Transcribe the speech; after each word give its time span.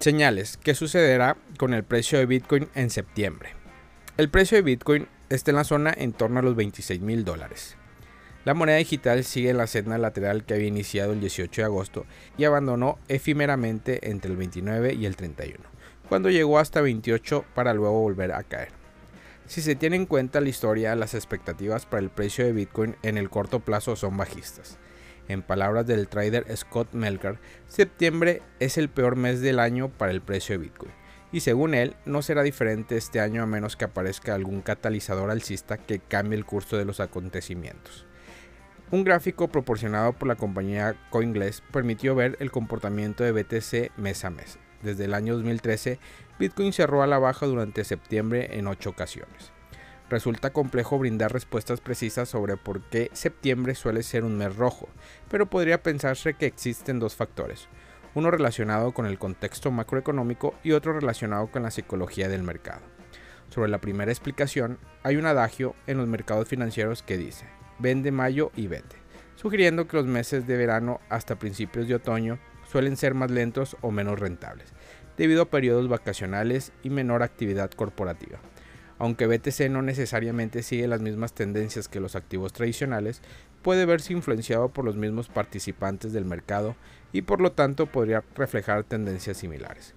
Señales. 0.00 0.56
¿Qué 0.56 0.74
sucederá 0.74 1.36
con 1.58 1.74
el 1.74 1.84
precio 1.84 2.18
de 2.18 2.24
Bitcoin 2.24 2.70
en 2.74 2.88
septiembre? 2.88 3.50
El 4.16 4.30
precio 4.30 4.56
de 4.56 4.62
Bitcoin 4.62 5.08
está 5.28 5.50
en 5.50 5.58
la 5.58 5.64
zona 5.64 5.92
en 5.94 6.14
torno 6.14 6.40
a 6.40 6.42
los 6.42 6.56
26 6.56 7.02
mil 7.02 7.22
dólares. 7.22 7.76
La 8.46 8.54
moneda 8.54 8.78
digital 8.78 9.24
sigue 9.24 9.50
en 9.50 9.58
la 9.58 9.66
senda 9.66 9.98
lateral 9.98 10.46
que 10.46 10.54
había 10.54 10.68
iniciado 10.68 11.12
el 11.12 11.20
18 11.20 11.60
de 11.60 11.66
agosto 11.66 12.06
y 12.38 12.44
abandonó 12.44 12.98
efímeramente 13.08 14.08
entre 14.08 14.30
el 14.30 14.38
29 14.38 14.94
y 14.94 15.04
el 15.04 15.16
31, 15.16 15.58
cuando 16.08 16.30
llegó 16.30 16.58
hasta 16.58 16.80
28 16.80 17.44
para 17.54 17.74
luego 17.74 18.00
volver 18.00 18.32
a 18.32 18.42
caer. 18.42 18.70
Si 19.44 19.60
se 19.60 19.74
tiene 19.74 19.96
en 19.96 20.06
cuenta 20.06 20.40
la 20.40 20.48
historia, 20.48 20.96
las 20.96 21.12
expectativas 21.12 21.84
para 21.84 22.02
el 22.02 22.08
precio 22.08 22.46
de 22.46 22.52
Bitcoin 22.52 22.96
en 23.02 23.18
el 23.18 23.28
corto 23.28 23.60
plazo 23.60 23.96
son 23.96 24.16
bajistas. 24.16 24.78
En 25.30 25.42
palabras 25.42 25.86
del 25.86 26.08
trader 26.08 26.44
Scott 26.56 26.92
Melker, 26.92 27.38
septiembre 27.68 28.42
es 28.58 28.76
el 28.78 28.88
peor 28.88 29.14
mes 29.14 29.40
del 29.40 29.60
año 29.60 29.88
para 29.88 30.10
el 30.10 30.20
precio 30.20 30.54
de 30.54 30.64
Bitcoin 30.64 30.90
y 31.30 31.38
según 31.38 31.74
él 31.74 31.94
no 32.04 32.20
será 32.20 32.42
diferente 32.42 32.96
este 32.96 33.20
año 33.20 33.40
a 33.40 33.46
menos 33.46 33.76
que 33.76 33.84
aparezca 33.84 34.34
algún 34.34 34.60
catalizador 34.60 35.30
alcista 35.30 35.78
que 35.78 36.00
cambie 36.00 36.36
el 36.36 36.44
curso 36.44 36.76
de 36.76 36.84
los 36.84 36.98
acontecimientos. 36.98 38.06
Un 38.90 39.04
gráfico 39.04 39.46
proporcionado 39.46 40.14
por 40.14 40.26
la 40.26 40.34
compañía 40.34 40.96
CoinGlass 41.10 41.62
permitió 41.70 42.16
ver 42.16 42.36
el 42.40 42.50
comportamiento 42.50 43.22
de 43.22 43.30
BTC 43.30 43.96
mes 43.98 44.24
a 44.24 44.30
mes. 44.30 44.58
Desde 44.82 45.04
el 45.04 45.14
año 45.14 45.34
2013, 45.34 46.00
Bitcoin 46.40 46.72
cerró 46.72 47.04
a 47.04 47.06
la 47.06 47.20
baja 47.20 47.46
durante 47.46 47.84
septiembre 47.84 48.58
en 48.58 48.66
8 48.66 48.90
ocasiones. 48.90 49.52
Resulta 50.10 50.52
complejo 50.52 50.98
brindar 50.98 51.32
respuestas 51.32 51.80
precisas 51.80 52.28
sobre 52.28 52.56
por 52.56 52.80
qué 52.80 53.10
septiembre 53.12 53.76
suele 53.76 54.02
ser 54.02 54.24
un 54.24 54.36
mes 54.36 54.56
rojo, 54.56 54.88
pero 55.30 55.48
podría 55.48 55.84
pensarse 55.84 56.34
que 56.34 56.46
existen 56.46 56.98
dos 56.98 57.14
factores, 57.14 57.68
uno 58.16 58.32
relacionado 58.32 58.92
con 58.92 59.06
el 59.06 59.20
contexto 59.20 59.70
macroeconómico 59.70 60.56
y 60.64 60.72
otro 60.72 60.94
relacionado 60.94 61.46
con 61.46 61.62
la 61.62 61.70
psicología 61.70 62.28
del 62.28 62.42
mercado. 62.42 62.80
Sobre 63.50 63.70
la 63.70 63.80
primera 63.80 64.10
explicación, 64.10 64.78
hay 65.04 65.14
un 65.14 65.26
adagio 65.26 65.76
en 65.86 65.98
los 65.98 66.08
mercados 66.08 66.48
financieros 66.48 67.04
que 67.04 67.16
dice, 67.16 67.46
vende 67.78 68.10
mayo 68.10 68.50
y 68.56 68.66
vete, 68.66 68.96
sugiriendo 69.36 69.86
que 69.86 69.96
los 69.96 70.06
meses 70.06 70.44
de 70.44 70.56
verano 70.56 71.00
hasta 71.08 71.38
principios 71.38 71.86
de 71.86 71.94
otoño 71.94 72.40
suelen 72.68 72.96
ser 72.96 73.14
más 73.14 73.30
lentos 73.30 73.76
o 73.80 73.92
menos 73.92 74.18
rentables, 74.18 74.72
debido 75.16 75.42
a 75.42 75.50
periodos 75.50 75.88
vacacionales 75.88 76.72
y 76.82 76.90
menor 76.90 77.22
actividad 77.22 77.70
corporativa. 77.70 78.40
Aunque 79.00 79.26
BTC 79.26 79.70
no 79.70 79.80
necesariamente 79.80 80.62
sigue 80.62 80.86
las 80.86 81.00
mismas 81.00 81.32
tendencias 81.32 81.88
que 81.88 82.00
los 82.00 82.14
activos 82.14 82.52
tradicionales, 82.52 83.22
puede 83.62 83.86
verse 83.86 84.12
influenciado 84.12 84.68
por 84.68 84.84
los 84.84 84.96
mismos 84.96 85.28
participantes 85.28 86.12
del 86.12 86.26
mercado 86.26 86.76
y 87.10 87.22
por 87.22 87.40
lo 87.40 87.52
tanto 87.52 87.86
podría 87.86 88.22
reflejar 88.36 88.84
tendencias 88.84 89.38
similares 89.38 89.94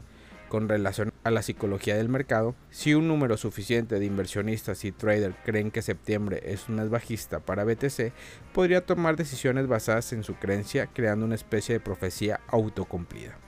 con 0.53 0.69
relación 0.69 1.11
a 1.23 1.31
la 1.31 1.41
psicología 1.41 1.97
del 1.97 2.09
mercado, 2.09 2.53
si 2.69 2.93
un 2.93 3.07
número 3.07 3.37
suficiente 3.37 3.97
de 3.97 4.05
inversionistas 4.05 4.85
y 4.85 4.91
traders 4.91 5.35
creen 5.43 5.71
que 5.71 5.81
septiembre 5.81 6.41
es 6.45 6.69
un 6.69 6.75
mes 6.75 6.89
bajista 6.89 7.39
para 7.39 7.63
BTC, 7.63 8.13
podría 8.53 8.85
tomar 8.85 9.15
decisiones 9.15 9.65
basadas 9.65 10.13
en 10.13 10.23
su 10.23 10.35
creencia, 10.35 10.85
creando 10.93 11.25
una 11.25 11.33
especie 11.33 11.73
de 11.73 11.79
profecía 11.79 12.39
autocumplida. 12.49 13.39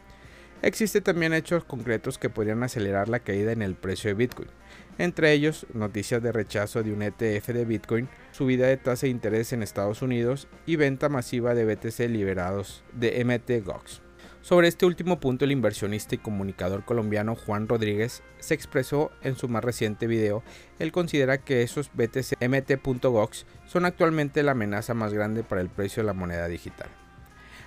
Existen 0.65 1.03
también 1.03 1.31
hechos 1.31 1.63
concretos 1.63 2.17
que 2.17 2.31
podrían 2.31 2.63
acelerar 2.63 3.07
la 3.07 3.19
caída 3.19 3.51
en 3.51 3.61
el 3.61 3.75
precio 3.75 4.09
de 4.09 4.15
Bitcoin, 4.15 4.47
entre 4.97 5.31
ellos 5.31 5.67
noticias 5.75 6.23
de 6.23 6.31
rechazo 6.31 6.81
de 6.81 6.91
un 6.91 7.03
ETF 7.03 7.49
de 7.49 7.65
Bitcoin, 7.65 8.09
subida 8.31 8.65
de 8.65 8.77
tasa 8.77 9.05
de 9.05 9.11
interés 9.11 9.53
en 9.53 9.61
Estados 9.61 10.01
Unidos 10.01 10.47
y 10.65 10.75
venta 10.75 11.07
masiva 11.07 11.53
de 11.53 11.65
BTC 11.65 12.09
liberados 12.09 12.83
de 12.93 13.23
MTGOX. 13.23 14.01
Sobre 14.41 14.67
este 14.67 14.87
último 14.87 15.19
punto, 15.19 15.45
el 15.45 15.51
inversionista 15.51 16.15
y 16.15 16.17
comunicador 16.17 16.83
colombiano 16.83 17.35
Juan 17.35 17.67
Rodríguez 17.67 18.23
se 18.39 18.55
expresó 18.55 19.11
en 19.21 19.35
su 19.35 19.47
más 19.47 19.63
reciente 19.63 20.07
video. 20.07 20.41
Él 20.79 20.91
considera 20.91 21.37
que 21.37 21.61
esos 21.61 21.91
BTC 21.93 22.41
MT.gox 22.41 23.45
son 23.67 23.85
actualmente 23.85 24.41
la 24.41 24.53
amenaza 24.53 24.95
más 24.95 25.13
grande 25.13 25.43
para 25.43 25.61
el 25.61 25.69
precio 25.69 26.01
de 26.01 26.07
la 26.07 26.13
moneda 26.13 26.47
digital. 26.47 26.89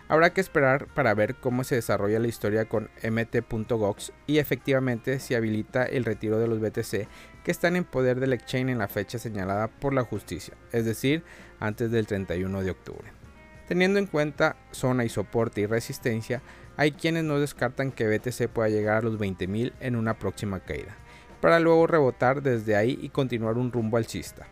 Habrá 0.08 0.30
que 0.32 0.40
esperar 0.40 0.86
para 0.86 1.12
ver 1.12 1.34
cómo 1.34 1.64
se 1.64 1.74
desarrolla 1.74 2.18
la 2.18 2.28
historia 2.28 2.64
con 2.64 2.88
MT.gox 3.02 4.12
y 4.26 4.38
efectivamente 4.38 5.20
si 5.20 5.34
habilita 5.34 5.84
el 5.84 6.06
retiro 6.06 6.38
de 6.38 6.48
los 6.48 6.60
BTC 6.60 7.06
que 7.44 7.50
están 7.50 7.76
en 7.76 7.84
poder 7.84 8.18
del 8.18 8.32
exchange 8.32 8.70
en 8.70 8.78
la 8.78 8.88
fecha 8.88 9.18
señalada 9.18 9.68
por 9.68 9.92
la 9.92 10.04
justicia, 10.04 10.54
es 10.72 10.86
decir, 10.86 11.24
antes 11.60 11.90
del 11.90 12.06
31 12.06 12.62
de 12.62 12.70
octubre. 12.70 13.12
Teniendo 13.68 13.98
en 13.98 14.06
cuenta 14.06 14.56
zona 14.70 15.04
y 15.04 15.10
soporte 15.10 15.60
y 15.60 15.66
resistencia, 15.66 16.40
hay 16.78 16.92
quienes 16.92 17.24
no 17.24 17.38
descartan 17.38 17.92
que 17.92 18.08
BTC 18.08 18.48
pueda 18.48 18.70
llegar 18.70 18.98
a 18.98 19.02
los 19.02 19.18
20.000 19.18 19.74
en 19.80 19.94
una 19.94 20.18
próxima 20.18 20.60
caída, 20.60 20.96
para 21.42 21.60
luego 21.60 21.86
rebotar 21.86 22.40
desde 22.40 22.76
ahí 22.76 22.98
y 23.02 23.10
continuar 23.10 23.58
un 23.58 23.72
rumbo 23.72 23.98
alcista, 23.98 24.46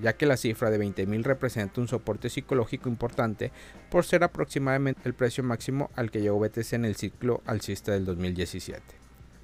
ya 0.00 0.14
que 0.14 0.26
la 0.26 0.36
cifra 0.36 0.70
de 0.70 0.78
20.000 0.78 1.22
representa 1.22 1.80
un 1.80 1.88
soporte 1.88 2.30
psicológico 2.30 2.88
importante 2.88 3.52
por 3.90 4.04
ser 4.04 4.24
aproximadamente 4.24 5.02
el 5.04 5.14
precio 5.14 5.44
máximo 5.44 5.90
al 5.96 6.10
que 6.10 6.20
llegó 6.20 6.38
BTC 6.38 6.72
en 6.74 6.84
el 6.84 6.96
ciclo 6.96 7.42
alcista 7.46 7.92
del 7.92 8.04
2017. 8.04 8.82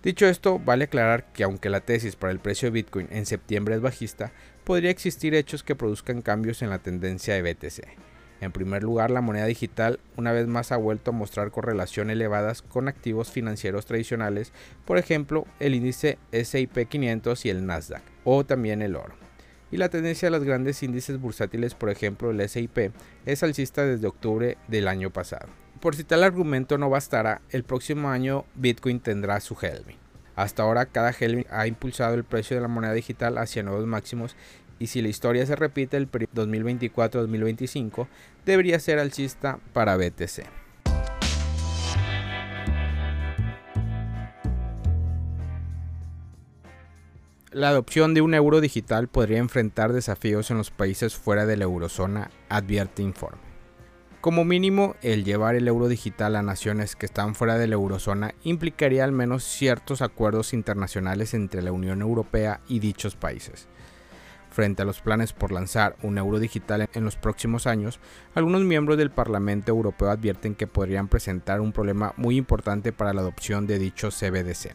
Dicho 0.02 0.26
esto, 0.26 0.60
vale 0.60 0.84
aclarar 0.84 1.32
que 1.32 1.42
aunque 1.42 1.68
la 1.68 1.80
tesis 1.80 2.14
para 2.14 2.32
el 2.32 2.38
precio 2.38 2.66
de 2.66 2.74
Bitcoin 2.74 3.08
en 3.10 3.26
septiembre 3.26 3.74
es 3.74 3.80
bajista, 3.80 4.32
podría 4.62 4.90
existir 4.90 5.34
hechos 5.34 5.62
que 5.64 5.74
produzcan 5.74 6.22
cambios 6.22 6.62
en 6.62 6.70
la 6.70 6.78
tendencia 6.78 7.34
de 7.34 7.42
BTC. 7.42 8.06
En 8.40 8.52
primer 8.52 8.82
lugar, 8.82 9.10
la 9.10 9.20
moneda 9.20 9.46
digital 9.46 9.98
una 10.16 10.32
vez 10.32 10.46
más 10.46 10.70
ha 10.70 10.76
vuelto 10.76 11.10
a 11.10 11.14
mostrar 11.14 11.50
correlación 11.50 12.10
elevadas 12.10 12.62
con 12.62 12.86
activos 12.86 13.30
financieros 13.30 13.86
tradicionales, 13.86 14.52
por 14.84 14.98
ejemplo, 14.98 15.46
el 15.58 15.74
índice 15.74 16.18
SIP 16.32 16.86
500 16.88 17.46
y 17.46 17.50
el 17.50 17.66
Nasdaq, 17.66 18.02
o 18.24 18.44
también 18.44 18.82
el 18.82 18.94
oro. 18.94 19.25
Y 19.70 19.78
la 19.78 19.88
tendencia 19.88 20.26
de 20.26 20.36
los 20.36 20.44
grandes 20.44 20.82
índices 20.82 21.20
bursátiles, 21.20 21.74
por 21.74 21.90
ejemplo 21.90 22.30
el 22.30 22.48
SIP, 22.48 22.92
es 23.24 23.42
alcista 23.42 23.84
desde 23.84 24.06
octubre 24.06 24.58
del 24.68 24.86
año 24.88 25.10
pasado. 25.10 25.48
Por 25.80 25.96
si 25.96 26.04
tal 26.04 26.22
argumento 26.22 26.78
no 26.78 26.88
bastara, 26.88 27.42
el 27.50 27.64
próximo 27.64 28.08
año 28.08 28.44
Bitcoin 28.54 29.00
tendrá 29.00 29.40
su 29.40 29.56
halving. 29.60 29.98
Hasta 30.36 30.62
ahora 30.62 30.86
cada 30.86 31.10
halving 31.18 31.46
ha 31.50 31.66
impulsado 31.66 32.14
el 32.14 32.24
precio 32.24 32.56
de 32.56 32.62
la 32.62 32.68
moneda 32.68 32.92
digital 32.92 33.38
hacia 33.38 33.62
nuevos 33.62 33.86
máximos 33.86 34.36
y 34.78 34.88
si 34.88 35.02
la 35.02 35.08
historia 35.08 35.46
se 35.46 35.56
repite 35.56 35.96
el 35.96 36.10
2024-2025, 36.10 38.06
debería 38.44 38.78
ser 38.78 38.98
alcista 38.98 39.58
para 39.72 39.96
BTC. 39.96 40.65
La 47.56 47.70
adopción 47.70 48.12
de 48.12 48.20
un 48.20 48.34
euro 48.34 48.60
digital 48.60 49.08
podría 49.08 49.38
enfrentar 49.38 49.94
desafíos 49.94 50.50
en 50.50 50.58
los 50.58 50.70
países 50.70 51.16
fuera 51.16 51.46
de 51.46 51.56
la 51.56 51.64
eurozona, 51.64 52.30
advierte 52.50 53.02
Informe. 53.02 53.40
Como 54.20 54.44
mínimo, 54.44 54.94
el 55.00 55.24
llevar 55.24 55.54
el 55.54 55.66
euro 55.66 55.88
digital 55.88 56.36
a 56.36 56.42
naciones 56.42 56.96
que 56.96 57.06
están 57.06 57.34
fuera 57.34 57.56
de 57.56 57.66
la 57.66 57.76
eurozona 57.76 58.34
implicaría 58.42 59.04
al 59.04 59.12
menos 59.12 59.42
ciertos 59.42 60.02
acuerdos 60.02 60.52
internacionales 60.52 61.32
entre 61.32 61.62
la 61.62 61.72
Unión 61.72 62.02
Europea 62.02 62.60
y 62.68 62.80
dichos 62.80 63.16
países 63.16 63.68
Frente 64.50 64.82
a 64.82 64.84
los 64.84 65.00
planes 65.00 65.32
por 65.32 65.50
lanzar 65.50 65.96
un 66.02 66.18
euro 66.18 66.38
digital 66.38 66.90
en 66.92 67.04
los 67.04 67.16
próximos 67.16 67.66
años, 67.66 68.00
algunos 68.34 68.64
miembros 68.64 68.98
del 68.98 69.10
Parlamento 69.10 69.70
Europeo 69.70 70.10
advierten 70.10 70.54
que 70.54 70.66
podrían 70.66 71.08
presentar 71.08 71.62
un 71.62 71.72
problema 71.72 72.12
muy 72.18 72.36
importante 72.36 72.92
para 72.92 73.14
la 73.14 73.22
adopción 73.22 73.66
de 73.66 73.78
dicho 73.78 74.10
CBDC, 74.10 74.74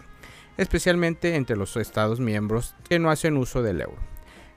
especialmente 0.61 1.35
entre 1.35 1.55
los 1.55 1.75
Estados 1.75 2.19
miembros 2.19 2.75
que 2.87 2.99
no 2.99 3.09
hacen 3.09 3.35
uso 3.35 3.63
del 3.63 3.81
euro. 3.81 3.97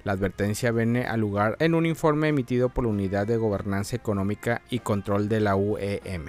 La 0.05 0.13
advertencia 0.13 0.71
viene 0.71 1.07
al 1.07 1.21
lugar 1.21 1.57
en 1.61 1.75
un 1.75 1.87
informe 1.87 2.29
emitido 2.29 2.69
por 2.69 2.85
la 2.85 2.91
Unidad 2.91 3.27
de 3.27 3.39
Gobernanza 3.39 3.97
Económica 3.97 4.61
y 4.69 4.81
Control 4.81 5.31
de 5.31 5.41
la 5.41 5.57
UEM, 5.57 6.27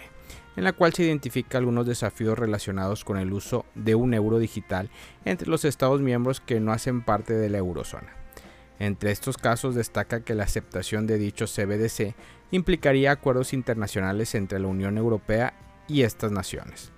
en 0.56 0.64
la 0.64 0.72
cual 0.72 0.94
se 0.94 1.04
identifica 1.04 1.58
algunos 1.58 1.86
desafíos 1.86 2.40
relacionados 2.40 3.04
con 3.04 3.18
el 3.18 3.34
uso 3.34 3.66
de 3.76 3.96
un 3.96 4.14
euro 4.14 4.40
digital 4.40 4.90
entre 5.26 5.50
los 5.50 5.66
Estados 5.66 6.00
miembros 6.00 6.40
que 6.40 6.62
no 6.62 6.72
hacen 6.72 7.02
parte 7.02 7.34
de 7.34 7.50
la 7.50 7.58
eurozona. 7.58 8.16
Entre 8.80 9.12
estos 9.12 9.38
casos 9.38 9.76
destaca 9.76 10.22
que 10.22 10.36
la 10.36 10.46
aceptación 10.46 11.06
de 11.06 11.18
dicho 11.18 11.48
CBDC 11.48 12.16
implicaría 12.52 13.12
acuerdos 13.12 13.52
internacionales 13.52 14.36
entre 14.36 14.60
la 14.60 14.68
Unión 14.68 14.98
Europea 14.98 15.54
y 15.90 16.04
estas 16.04 16.32
naciones. 16.32 16.94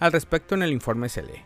Al 0.00 0.10
respecto 0.10 0.56
en 0.56 0.64
el 0.64 0.72
informe 0.72 1.08
se 1.08 1.22
lee, 1.22 1.44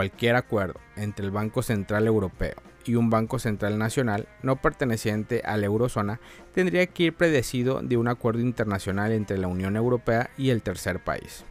cualquier 0.00 0.34
acuerdo 0.34 0.80
entre 0.96 1.26
el 1.26 1.30
Banco 1.30 1.60
Central 1.62 2.06
Europeo 2.06 2.54
y 2.86 2.94
un 2.94 3.10
Banco 3.10 3.38
Central 3.38 3.76
Nacional 3.76 4.28
no 4.42 4.56
perteneciente 4.56 5.42
a 5.44 5.58
la 5.58 5.66
eurozona 5.66 6.20
tendría 6.54 6.86
que 6.86 7.02
ir 7.02 7.14
predecido 7.14 7.82
de 7.82 7.98
un 7.98 8.08
acuerdo 8.08 8.40
internacional 8.40 9.12
entre 9.12 9.36
la 9.36 9.48
Unión 9.48 9.76
Europea 9.76 10.30
y 10.38 10.48
el 10.48 10.62
tercer 10.62 11.04
país. 11.04 11.44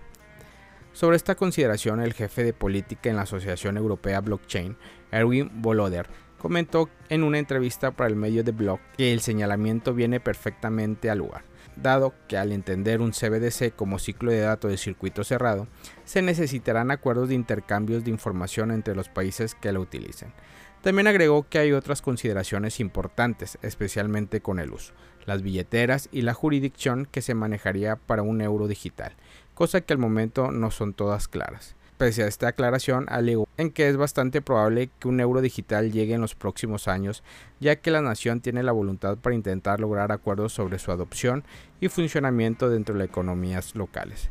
Sobre 0.93 1.15
esta 1.15 1.35
consideración, 1.35 1.99
el 1.99 2.15
jefe 2.15 2.43
de 2.43 2.53
política 2.53 3.11
en 3.11 3.17
la 3.17 3.21
Asociación 3.21 3.77
Europea 3.77 4.19
Blockchain, 4.19 4.75
Erwin 5.11 5.51
Boloder, 5.61 6.07
comentó 6.39 6.89
en 7.09 7.21
una 7.21 7.37
entrevista 7.37 7.91
para 7.91 8.09
el 8.09 8.15
medio 8.15 8.43
de 8.43 8.51
blog 8.51 8.79
que 8.97 9.13
el 9.13 9.19
señalamiento 9.19 9.93
viene 9.93 10.19
perfectamente 10.19 11.11
al 11.11 11.19
lugar, 11.19 11.43
dado 11.81 12.13
que 12.27 12.37
al 12.37 12.51
entender 12.51 13.01
un 13.01 13.11
CBDC 13.11 13.75
como 13.75 13.99
ciclo 13.99 14.31
de 14.31 14.41
datos 14.41 14.71
de 14.71 14.77
circuito 14.77 15.23
cerrado, 15.23 15.67
se 16.05 16.21
necesitarán 16.21 16.91
acuerdos 16.91 17.29
de 17.29 17.35
intercambios 17.35 18.03
de 18.03 18.11
información 18.11 18.71
entre 18.71 18.95
los 18.95 19.09
países 19.09 19.55
que 19.55 19.71
lo 19.71 19.81
utilicen. 19.81 20.33
También 20.81 21.07
agregó 21.07 21.47
que 21.49 21.59
hay 21.59 21.73
otras 21.73 22.01
consideraciones 22.01 22.79
importantes, 22.79 23.57
especialmente 23.61 24.41
con 24.41 24.59
el 24.59 24.71
uso, 24.71 24.93
las 25.25 25.41
billeteras 25.41 26.07
y 26.11 26.21
la 26.21 26.33
jurisdicción 26.33 27.05
que 27.05 27.21
se 27.21 27.33
manejaría 27.33 27.97
para 27.97 28.21
un 28.21 28.41
euro 28.41 28.67
digital, 28.67 29.13
cosa 29.53 29.81
que 29.81 29.93
al 29.93 29.99
momento 29.99 30.51
no 30.51 30.71
son 30.71 30.93
todas 30.93 31.27
claras. 31.27 31.75
Pese 31.99 32.23
a 32.23 32.27
esta 32.27 32.47
aclaración, 32.47 33.07
alegó 33.09 33.45
en 33.57 33.71
que 33.71 33.89
es 33.89 33.97
bastante 33.97 34.41
probable 34.41 34.89
que 34.99 35.09
un 35.09 35.19
euro 35.19 35.41
digital 35.41 35.91
llegue 35.91 36.13
en 36.13 36.21
los 36.21 36.33
próximos 36.33 36.87
años, 36.87 37.23
ya 37.59 37.75
que 37.75 37.91
la 37.91 38.01
nación 38.01 38.39
tiene 38.39 38.63
la 38.63 38.71
voluntad 38.71 39.17
para 39.17 39.35
intentar 39.35 39.81
lograr 39.81 40.13
acuerdos 40.13 40.53
sobre 40.53 40.79
su 40.79 40.93
adopción 40.93 41.43
y 41.81 41.89
funcionamiento 41.89 42.69
dentro 42.69 42.93
de 42.95 42.99
las 42.99 43.09
economías 43.09 43.75
locales. 43.75 44.29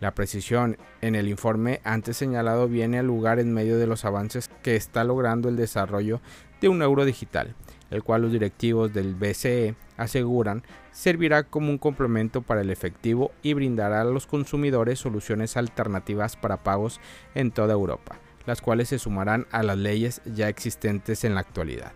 La 0.00 0.14
precisión 0.14 0.78
en 1.02 1.14
el 1.14 1.28
informe 1.28 1.82
antes 1.84 2.16
señalado 2.16 2.68
viene 2.68 3.00
al 3.00 3.08
lugar 3.08 3.38
en 3.38 3.52
medio 3.52 3.76
de 3.76 3.86
los 3.86 4.06
avances 4.06 4.48
que 4.62 4.74
está 4.74 5.04
logrando 5.04 5.50
el 5.50 5.56
desarrollo 5.56 6.22
de 6.62 6.70
un 6.70 6.80
euro 6.80 7.04
digital, 7.04 7.54
el 7.90 8.02
cual 8.02 8.22
los 8.22 8.32
directivos 8.32 8.94
del 8.94 9.14
BCE 9.14 9.74
aseguran 9.98 10.62
servirá 10.92 11.44
como 11.44 11.70
un 11.70 11.78
complemento 11.78 12.42
para 12.42 12.60
el 12.60 12.70
efectivo 12.70 13.32
y 13.42 13.54
brindará 13.54 14.02
a 14.02 14.04
los 14.04 14.26
consumidores 14.26 14.98
soluciones 14.98 15.56
alternativas 15.56 16.36
para 16.36 16.62
pagos 16.62 17.00
en 17.34 17.50
toda 17.50 17.72
Europa, 17.72 18.18
las 18.46 18.60
cuales 18.60 18.88
se 18.88 18.98
sumarán 18.98 19.46
a 19.50 19.62
las 19.62 19.78
leyes 19.78 20.20
ya 20.24 20.48
existentes 20.48 21.24
en 21.24 21.34
la 21.34 21.40
actualidad. 21.40 21.92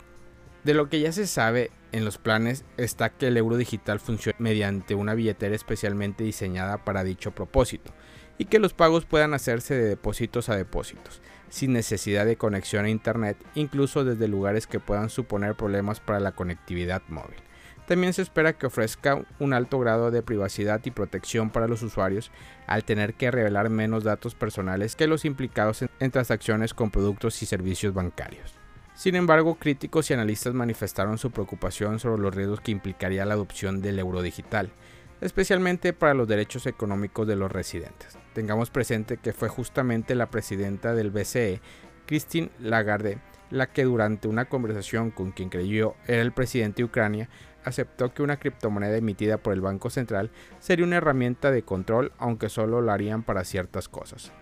De 0.65 0.73
lo 0.73 0.89
que 0.89 1.01
ya 1.01 1.13
se 1.13 1.27
sabe 1.27 1.71
en 1.93 2.07
los 2.07 2.17
planes 2.17 2.65
está 2.79 3.11
que 3.11 3.29
el 3.29 3.37
euro 3.37 3.59
digital 3.59 4.01
funciona 4.01 4.37
mediante 4.39 4.95
una 4.95 5.15
billetera 5.15 5.55
especialmente 5.55 6.25
diseñada 6.25 6.79
para 6.79 7.05
dicho 7.05 7.33
propósito 7.33 7.93
y 8.39 8.47
que 8.47 8.59
los 8.59 8.73
pagos 8.73 9.05
puedan 9.05 9.35
hacerse 9.35 9.75
de 9.75 9.85
depósitos 9.85 10.49
a 10.49 10.57
depósitos, 10.57 11.21
sin 11.51 11.73
necesidad 11.73 12.27
de 12.27 12.37
conexión 12.37 12.87
a 12.87 12.91
Internet, 12.91 13.37
incluso 13.55 14.05
desde 14.05 14.27
lugares 14.27 14.67
que 14.67 14.81
puedan 14.81 15.11
suponer 15.11 15.55
problemas 15.55 16.01
para 16.01 16.19
la 16.19 16.33
conectividad 16.33 17.03
móvil. 17.09 17.37
También 17.87 18.15
se 18.15 18.23
espera 18.23 18.55
que 18.55 18.67
ofrezca 18.67 19.25
un 19.39 19.53
alto 19.53 19.79
grado 19.79 20.11
de 20.11 20.23
privacidad 20.23 20.81
y 20.85 20.91
protección 20.91 21.51
para 21.51 21.69
los 21.69 21.83
usuarios 21.83 22.31
al 22.67 22.85
tener 22.85 23.15
que 23.15 23.31
revelar 23.31 23.69
menos 23.69 24.05
datos 24.05 24.35
personales 24.35 24.97
que 24.97 25.07
los 25.07 25.25
implicados 25.25 25.85
en, 26.01 26.11
transacciones 26.11 26.73
con 26.73 26.91
productos 26.91 27.43
y 27.43 27.47
servicios 27.47 27.93
bancarios. 27.93 28.55
Sin 28.95 29.17
embargo, 29.17 29.57
críticos 29.57 30.09
y 30.09 30.15
analistas 30.15 30.55
manifestaron 30.55 31.19
su 31.19 31.31
preocupación 31.31 31.99
sobre 31.99 32.23
los 32.23 32.35
riesgos 32.35 32.61
que 32.61 32.71
implicaría 32.71 33.25
la 33.25 33.35
adopción 33.35 33.83
del 33.83 33.99
euro 33.99 34.23
digital, 34.23 34.71
especialmente 35.21 35.93
para 35.93 36.15
los 36.15 36.29
derechos 36.29 36.67
económicos 36.67 37.27
de 37.27 37.37
los 37.37 37.53
residentes. 37.53 38.17
Tengamos 38.35 38.71
presente 38.71 39.19
que 39.19 39.33
fue 39.33 39.49
justamente 39.49 40.15
la 40.15 40.31
presidenta 40.31 40.95
del 40.95 41.11
BCE, 41.11 41.61
Christine 42.07 42.51
Lagarde, 42.61 43.19
la 43.51 43.67
que 43.67 43.85
durante 43.85 44.29
una 44.29 44.47
conversación 44.47 45.11
con 45.11 45.33
quien 45.33 45.49
creyó 45.49 45.95
era 46.07 46.23
el 46.23 46.33
presidente 46.33 46.79
de 46.79 46.85
Ucrania, 46.85 47.29
aceptó 47.65 48.13
que 48.13 48.23
una 48.23 48.39
criptomoneda 48.39 48.97
emitida 48.97 49.39
por 49.39 49.53
el 49.53 49.61
Banco 49.61 49.91
Central 49.91 50.31
sería 50.61 50.85
una 50.85 50.97
herramienta 50.97 51.51
de 51.51 51.63
control, 51.63 52.13
aunque 52.19 52.49
solo 52.49 52.81
lo 52.81 52.93
harían 52.93 53.23
para 53.23 53.45
ciertas 53.45 53.89
cosas. 53.89 54.33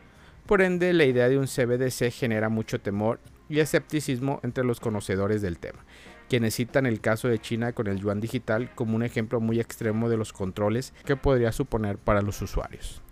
Por 0.47 0.61
ende, 0.61 0.93
la 0.93 1.05
idea 1.05 1.29
de 1.29 1.39
un 1.39 1.47
CBDC 1.47 2.11
genera 2.11 2.49
mucho 2.49 2.81
temor 2.81 3.21
y 3.49 3.61
escepticismo 3.61 4.41
entre 4.43 4.65
los 4.65 4.81
conocedores 4.81 5.43
del 5.43 5.59
tema, 5.59 5.85
quienes 6.29 6.57
citan 6.57 6.87
el 6.87 7.01
caso 7.01 7.29
de 7.29 7.39
China 7.39 7.73
con 7.73 7.87
el 7.87 8.01
yuan 8.01 8.21
digital 8.21 8.75
como 8.75 8.97
un 8.97 9.03
ejemplo 9.03 9.41
muy 9.41 9.61
extremo 9.61 10.09
de 10.09 10.17
los 10.17 10.33
controles 10.33 10.95
que 11.05 11.17
podría 11.17 11.53
suponer 11.53 11.99
para 11.99 12.23
los 12.23 12.41
usuarios. 12.43 13.03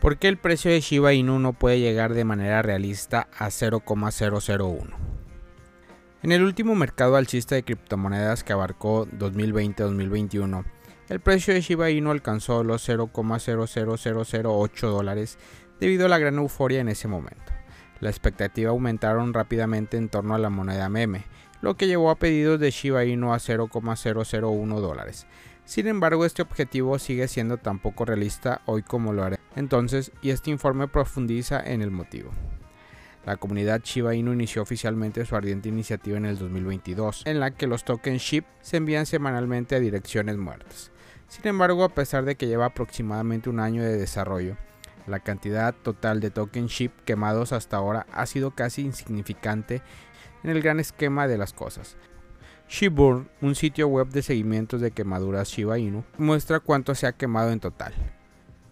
¿Por 0.00 0.16
qué 0.16 0.28
el 0.28 0.38
precio 0.38 0.70
de 0.70 0.80
Shiba 0.80 1.12
Inu 1.12 1.38
no 1.38 1.52
puede 1.52 1.78
llegar 1.78 2.14
de 2.14 2.24
manera 2.24 2.62
realista 2.62 3.28
a 3.36 3.50
0,001? 3.50 4.96
En 6.22 6.32
el 6.32 6.42
último 6.42 6.74
mercado 6.74 7.16
alcista 7.16 7.54
de 7.54 7.64
criptomonedas 7.64 8.42
que 8.42 8.54
abarcó 8.54 9.06
2020-2021, 9.08 10.64
el 11.10 11.20
precio 11.20 11.52
de 11.52 11.60
Shiba 11.60 11.90
Inu 11.90 12.12
alcanzó 12.12 12.64
los 12.64 12.88
0,00008 12.88 14.80
dólares 14.88 15.38
debido 15.80 16.06
a 16.06 16.08
la 16.08 16.18
gran 16.18 16.38
euforia 16.38 16.80
en 16.80 16.88
ese 16.88 17.06
momento. 17.06 17.52
La 18.00 18.08
expectativa 18.08 18.70
aumentaron 18.70 19.34
rápidamente 19.34 19.98
en 19.98 20.08
torno 20.08 20.34
a 20.34 20.38
la 20.38 20.48
moneda 20.48 20.88
meme, 20.88 21.26
lo 21.60 21.76
que 21.76 21.86
llevó 21.86 22.10
a 22.10 22.18
pedidos 22.18 22.58
de 22.58 22.70
Shiba 22.70 23.04
Inu 23.04 23.34
a 23.34 23.38
0,001 23.38 24.80
dólares. 24.80 25.26
Sin 25.64 25.86
embargo, 25.86 26.24
este 26.24 26.42
objetivo 26.42 26.98
sigue 26.98 27.28
siendo 27.28 27.58
tan 27.58 27.78
poco 27.78 28.04
realista 28.04 28.62
hoy 28.66 28.82
como 28.82 29.12
lo 29.12 29.22
haré 29.22 29.40
entonces, 29.56 30.12
y 30.22 30.30
este 30.30 30.50
informe 30.50 30.88
profundiza 30.88 31.60
en 31.60 31.82
el 31.82 31.90
motivo. 31.90 32.30
La 33.26 33.36
comunidad 33.36 33.82
Shiba 33.82 34.14
Inu 34.14 34.32
inició 34.32 34.62
oficialmente 34.62 35.26
su 35.26 35.36
ardiente 35.36 35.68
iniciativa 35.68 36.16
en 36.16 36.24
el 36.24 36.38
2022, 36.38 37.26
en 37.26 37.40
la 37.40 37.50
que 37.50 37.66
los 37.66 37.84
tokens 37.84 38.22
SHIB 38.22 38.44
se 38.60 38.78
envían 38.78 39.06
semanalmente 39.06 39.74
a 39.74 39.80
direcciones 39.80 40.38
muertas. 40.38 40.90
Sin 41.28 41.46
embargo, 41.46 41.84
a 41.84 41.94
pesar 41.94 42.24
de 42.24 42.36
que 42.36 42.46
lleva 42.46 42.66
aproximadamente 42.66 43.50
un 43.50 43.60
año 43.60 43.82
de 43.82 43.96
desarrollo, 43.96 44.56
la 45.06 45.20
cantidad 45.20 45.74
total 45.74 46.20
de 46.20 46.30
token 46.30 46.66
SHIB 46.66 46.92
quemados 47.04 47.52
hasta 47.52 47.76
ahora 47.76 48.06
ha 48.12 48.26
sido 48.26 48.52
casi 48.52 48.82
insignificante 48.82 49.82
en 50.42 50.50
el 50.50 50.62
gran 50.62 50.80
esquema 50.80 51.28
de 51.28 51.38
las 51.38 51.52
cosas. 51.52 51.96
Shibburn, 52.70 53.28
un 53.40 53.56
sitio 53.56 53.88
web 53.88 54.10
de 54.10 54.22
seguimientos 54.22 54.80
de 54.80 54.92
quemaduras 54.92 55.48
Shiba 55.48 55.80
Inu, 55.80 56.04
muestra 56.18 56.60
cuánto 56.60 56.94
se 56.94 57.08
ha 57.08 57.12
quemado 57.12 57.50
en 57.50 57.58
total. 57.58 57.92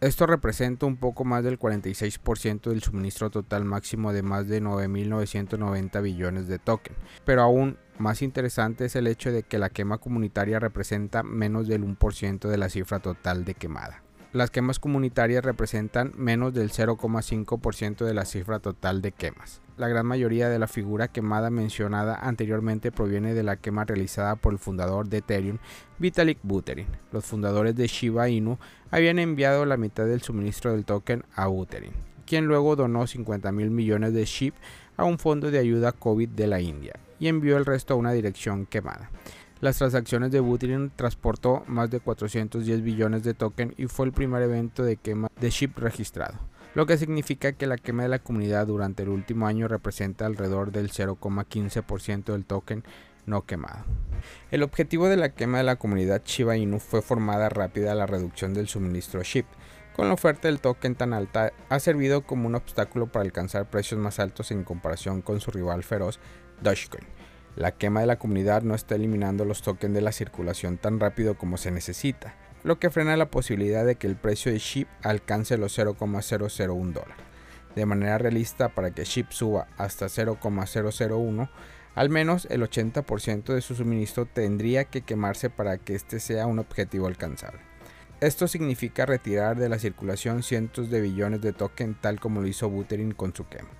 Esto 0.00 0.24
representa 0.24 0.86
un 0.86 0.96
poco 0.96 1.24
más 1.24 1.42
del 1.42 1.58
46% 1.58 2.70
del 2.70 2.80
suministro 2.80 3.28
total 3.30 3.64
máximo 3.64 4.12
de 4.12 4.22
más 4.22 4.46
de 4.46 4.62
9.990 4.62 6.00
billones 6.00 6.46
de 6.46 6.60
token. 6.60 6.94
Pero 7.24 7.42
aún 7.42 7.76
más 7.98 8.22
interesante 8.22 8.84
es 8.84 8.94
el 8.94 9.08
hecho 9.08 9.32
de 9.32 9.42
que 9.42 9.58
la 9.58 9.68
quema 9.68 9.98
comunitaria 9.98 10.60
representa 10.60 11.24
menos 11.24 11.66
del 11.66 11.82
1% 11.82 12.48
de 12.48 12.56
la 12.56 12.68
cifra 12.68 13.00
total 13.00 13.44
de 13.44 13.54
quemada. 13.54 14.04
Las 14.34 14.50
quemas 14.50 14.78
comunitarias 14.78 15.42
representan 15.42 16.12
menos 16.14 16.52
del 16.52 16.70
0,5% 16.70 18.04
de 18.04 18.12
la 18.12 18.26
cifra 18.26 18.58
total 18.58 19.00
de 19.00 19.12
quemas. 19.12 19.62
La 19.78 19.88
gran 19.88 20.04
mayoría 20.04 20.50
de 20.50 20.58
la 20.58 20.68
figura 20.68 21.08
quemada 21.08 21.48
mencionada 21.48 22.14
anteriormente 22.14 22.92
proviene 22.92 23.32
de 23.32 23.42
la 23.42 23.56
quema 23.56 23.86
realizada 23.86 24.36
por 24.36 24.52
el 24.52 24.58
fundador 24.58 25.08
de 25.08 25.18
Ethereum, 25.18 25.56
Vitalik 25.98 26.40
Buterin. 26.42 26.88
Los 27.10 27.24
fundadores 27.24 27.74
de 27.74 27.86
Shiba 27.86 28.28
Inu 28.28 28.58
habían 28.90 29.18
enviado 29.18 29.64
la 29.64 29.78
mitad 29.78 30.04
del 30.04 30.20
suministro 30.20 30.72
del 30.72 30.84
token 30.84 31.24
a 31.34 31.46
Buterin, 31.46 31.92
quien 32.26 32.44
luego 32.44 32.76
donó 32.76 33.06
50 33.06 33.50
mil 33.52 33.70
millones 33.70 34.12
de 34.12 34.26
SHIB 34.26 34.52
a 34.98 35.04
un 35.04 35.18
fondo 35.18 35.50
de 35.50 35.58
ayuda 35.58 35.92
COVID 35.92 36.28
de 36.28 36.46
la 36.48 36.60
India 36.60 37.00
y 37.18 37.28
envió 37.28 37.56
el 37.56 37.64
resto 37.64 37.94
a 37.94 37.96
una 37.96 38.12
dirección 38.12 38.66
quemada. 38.66 39.10
Las 39.60 39.78
transacciones 39.78 40.30
de 40.30 40.38
Buterin 40.38 40.92
transportó 40.94 41.64
más 41.66 41.90
de 41.90 41.98
410 41.98 42.80
billones 42.80 43.24
de 43.24 43.34
token 43.34 43.74
y 43.76 43.86
fue 43.86 44.06
el 44.06 44.12
primer 44.12 44.40
evento 44.42 44.84
de 44.84 44.96
quema 44.96 45.28
de 45.40 45.50
SHIB 45.50 45.78
registrado, 45.78 46.38
lo 46.76 46.86
que 46.86 46.96
significa 46.96 47.50
que 47.50 47.66
la 47.66 47.76
quema 47.76 48.04
de 48.04 48.08
la 48.08 48.20
comunidad 48.20 48.68
durante 48.68 49.02
el 49.02 49.08
último 49.08 49.48
año 49.48 49.66
representa 49.66 50.26
alrededor 50.26 50.70
del 50.70 50.92
0,15% 50.92 52.24
del 52.26 52.44
token 52.44 52.84
no 53.26 53.46
quemado. 53.46 53.84
El 54.52 54.62
objetivo 54.62 55.08
de 55.08 55.16
la 55.16 55.30
quema 55.30 55.58
de 55.58 55.64
la 55.64 55.76
comunidad 55.76 56.22
Shiba 56.24 56.56
Inu 56.56 56.78
fue 56.78 57.02
formada 57.02 57.48
rápida 57.48 57.96
la 57.96 58.06
reducción 58.06 58.54
del 58.54 58.68
suministro 58.68 59.24
SHIB. 59.24 59.44
Con 59.96 60.06
la 60.06 60.14
oferta 60.14 60.46
del 60.46 60.60
token 60.60 60.94
tan 60.94 61.12
alta, 61.12 61.52
ha 61.68 61.80
servido 61.80 62.22
como 62.22 62.46
un 62.46 62.54
obstáculo 62.54 63.08
para 63.08 63.24
alcanzar 63.24 63.68
precios 63.68 64.00
más 64.00 64.20
altos 64.20 64.52
en 64.52 64.62
comparación 64.62 65.20
con 65.20 65.40
su 65.40 65.50
rival 65.50 65.82
feroz, 65.82 66.20
Dogecoin. 66.62 67.17
La 67.58 67.72
quema 67.72 68.02
de 68.02 68.06
la 68.06 68.20
comunidad 68.20 68.62
no 68.62 68.76
está 68.76 68.94
eliminando 68.94 69.44
los 69.44 69.62
tokens 69.62 69.92
de 69.92 70.00
la 70.00 70.12
circulación 70.12 70.78
tan 70.78 71.00
rápido 71.00 71.36
como 71.36 71.56
se 71.56 71.72
necesita, 71.72 72.36
lo 72.62 72.78
que 72.78 72.88
frena 72.88 73.16
la 73.16 73.32
posibilidad 73.32 73.84
de 73.84 73.96
que 73.96 74.06
el 74.06 74.14
precio 74.14 74.52
de 74.52 74.60
SHIB 74.60 74.86
alcance 75.02 75.58
los 75.58 75.76
0,001 75.76 76.92
dólares. 76.92 77.16
De 77.74 77.84
manera 77.84 78.16
realista, 78.16 78.68
para 78.68 78.92
que 78.92 79.02
SHIB 79.02 79.32
suba 79.32 79.66
hasta 79.76 80.08
0,001, 80.08 81.50
al 81.96 82.10
menos 82.10 82.46
el 82.48 82.62
80% 82.62 83.52
de 83.52 83.60
su 83.60 83.74
suministro 83.74 84.24
tendría 84.24 84.84
que 84.84 85.02
quemarse 85.02 85.50
para 85.50 85.78
que 85.78 85.96
este 85.96 86.20
sea 86.20 86.46
un 86.46 86.60
objetivo 86.60 87.08
alcanzable. 87.08 87.58
Esto 88.20 88.46
significa 88.46 89.04
retirar 89.04 89.56
de 89.56 89.68
la 89.68 89.80
circulación 89.80 90.44
cientos 90.44 90.90
de 90.90 91.00
billones 91.00 91.40
de 91.40 91.52
tokens 91.52 92.00
tal 92.00 92.20
como 92.20 92.40
lo 92.40 92.46
hizo 92.46 92.70
Buterin 92.70 93.14
con 93.14 93.34
su 93.34 93.48
quema. 93.48 93.70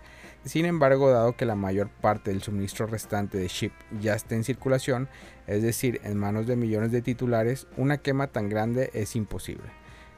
Sin 0.45 0.65
embargo, 0.65 1.11
dado 1.11 1.37
que 1.37 1.45
la 1.45 1.57
mayor 1.57 1.89
parte 1.89 2.31
del 2.31 2.43
suministro 2.43 2.87
restante 2.87 3.39
de 3.39 3.49
SHIB 3.49 3.73
ya 4.01 4.15
está 4.15 4.35
en 4.35 4.45
circulación, 4.45 5.09
es 5.47 5.63
decir, 5.63 6.01
en 6.05 6.17
manos 6.17 6.47
de 6.47 6.57
millones 6.57 6.93
de 6.93 7.03
titulares, 7.03 7.67
una 7.77 7.99
quema 7.99 8.29
tan 8.29 8.49
grande 8.49 8.91
es 8.95 9.17
imposible. 9.17 9.71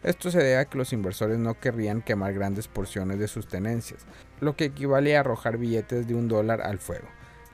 Esto 0.03 0.31
se 0.31 0.39
debe 0.39 0.57
a 0.57 0.65
que 0.65 0.79
los 0.79 0.93
inversores 0.93 1.39
no 1.39 1.59
querrían 1.59 2.00
quemar 2.00 2.33
grandes 2.33 2.69
porciones 2.69 3.19
de 3.19 3.29
sus 3.29 3.49
tenencias, 3.49 4.07
lo 4.41 4.57
que 4.57 4.67
equivale 4.67 5.17
a 5.17 5.21
arrojar 5.21 5.59
billetes 5.59 6.07
de 6.07 6.15
un 6.15 6.29
dólar 6.29 6.62
al 6.62 6.79
fuego. 6.79 7.09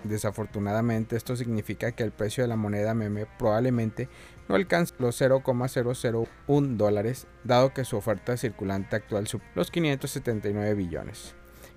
Desafortunadamente 0.05 1.17
esto 1.17 1.35
significa 1.35 1.93
que 1.93 2.05
el 2.05 2.13
precio 2.13 2.45
de 2.45 2.49
la 2.49 2.57
moneda 2.57 2.95
meme 2.95 3.27
probablemente 3.39 4.09
no 4.49 4.55
alcance 4.55 4.95
los 4.99 5.17
0,001 5.17 6.77
dólares, 6.77 7.27
dado 7.43 7.73
que 7.75 7.85
su 7.85 7.97
oferta 7.97 8.37
circulante 8.37 8.95
actual 8.95 9.27
supera 9.27 9.51
los 9.57 9.71
579 9.73 10.75
billones, 10.75 11.35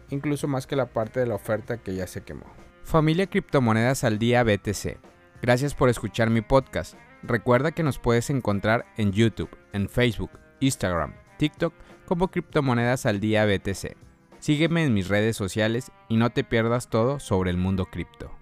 incluso 0.09 0.47
más 0.47 0.67
que 0.67 0.75
la 0.75 0.87
parte 0.87 1.19
de 1.19 1.25
la 1.27 1.35
oferta 1.35 1.77
que 1.77 1.95
ya 1.95 2.07
se 2.07 2.21
quemó. 2.21 2.45
Familia 2.83 3.27
Criptomonedas 3.27 4.03
al 4.03 4.19
Día 4.19 4.43
BTC. 4.43 4.97
Gracias 5.41 5.75
por 5.75 5.89
escuchar 5.89 6.29
mi 6.29 6.41
podcast. 6.41 6.95
Recuerda 7.23 7.71
que 7.71 7.83
nos 7.83 7.99
puedes 7.99 8.29
encontrar 8.29 8.85
en 8.97 9.11
YouTube, 9.11 9.55
en 9.73 9.89
Facebook, 9.89 10.31
Instagram, 10.59 11.13
TikTok 11.37 11.73
como 12.05 12.29
Criptomonedas 12.29 13.05
al 13.05 13.19
Día 13.19 13.45
BTC. 13.45 13.95
Sígueme 14.39 14.85
en 14.85 14.93
mis 14.93 15.09
redes 15.09 15.35
sociales 15.35 15.91
y 16.07 16.17
no 16.17 16.29
te 16.29 16.43
pierdas 16.43 16.89
todo 16.89 17.19
sobre 17.19 17.51
el 17.51 17.57
mundo 17.57 17.85
cripto. 17.85 18.38